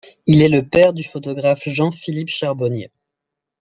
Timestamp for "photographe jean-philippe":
1.03-2.29